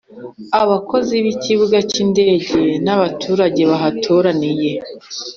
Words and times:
abakozi 0.61 1.15
b 1.23 1.25
ikibuga 1.33 1.77
cy 1.89 1.97
indege 2.03 2.57
n 2.85 2.87
abaturage 2.95 3.61
bahaturiye 3.71 4.71